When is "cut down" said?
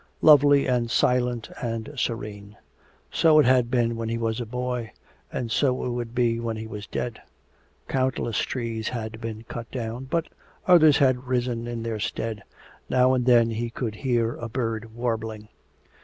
9.43-10.05